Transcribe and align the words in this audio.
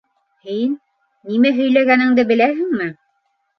Һин... 0.45 0.73
нимә 1.33 1.53
һөйләгәнеңде 1.59 2.27
беләһеңме?! 2.35 2.91